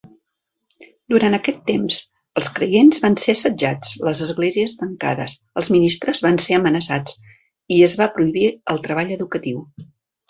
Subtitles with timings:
[1.13, 1.97] Durant aquest temps,
[2.41, 7.19] els creients van ser assetjats, les esglésies tancades, els ministres van ser amenaçats
[7.77, 9.63] i es va prohibir el treball educatiu.